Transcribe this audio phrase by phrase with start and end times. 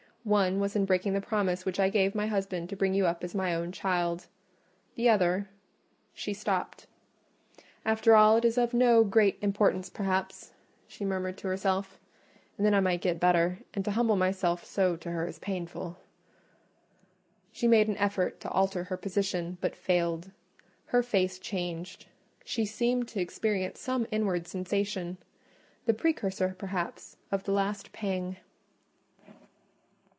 [0.23, 3.23] One was in breaking the promise which I gave my husband to bring you up
[3.23, 4.27] as my own child;
[4.93, 5.49] the other—"
[6.13, 6.85] she stopped.
[7.83, 10.53] "After all, it is of no great importance, perhaps,"
[10.87, 11.99] she murmured to herself:
[12.55, 15.97] "and then I may get better; and to humble myself so to her is painful."
[17.51, 20.29] She made an effort to alter her position, but failed:
[20.85, 22.05] her face changed;
[22.45, 28.37] she seemed to experience some inward sensation—the precursor, perhaps, of the last pang.